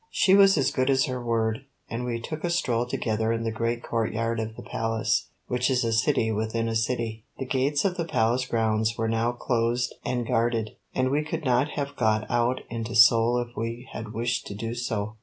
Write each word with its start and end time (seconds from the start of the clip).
She 0.09 0.33
was 0.33 0.57
as 0.57 0.71
good 0.71 0.89
as 0.89 1.05
her 1.05 1.23
word, 1.23 1.65
and 1.87 2.03
we 2.05 2.19
took 2.19 2.43
a 2.43 2.49
stroll 2.49 2.87
together 2.87 3.31
in 3.31 3.43
the 3.43 3.51
great 3.51 3.83
courtyard 3.83 4.39
of 4.39 4.55
the 4.55 4.63
Palace, 4.63 5.27
which 5.45 5.69
is 5.69 5.83
a 5.83 5.93
city 5.93 6.31
within 6.31 6.67
a 6.67 6.75
city. 6.75 7.23
The 7.37 7.45
gates 7.45 7.85
of 7.85 7.97
the 7.97 8.05
Palace 8.05 8.47
grounds 8.47 8.97
were 8.97 9.07
now 9.07 9.31
closed 9.31 9.93
and 10.03 10.25
guarded, 10.25 10.71
and 10.95 11.11
we 11.11 11.23
could 11.23 11.45
not 11.45 11.67
have 11.73 11.95
got 11.95 12.25
out 12.31 12.61
into 12.67 12.95
Seoul 12.95 13.37
if 13.47 13.55
we 13.55 13.87
had 13.93 14.11
wished 14.11 14.47
to 14.47 14.55
do 14.55 14.73
so. 14.73 15.17